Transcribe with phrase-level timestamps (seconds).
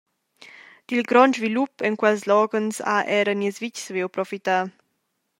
[0.89, 4.61] Dil grond svilup en quels loghens ha era nies vitg saviu profitar.